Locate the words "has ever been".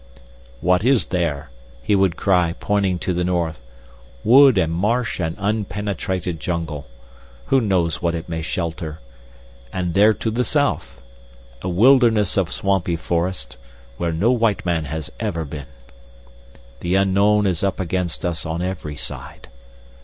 14.85-15.67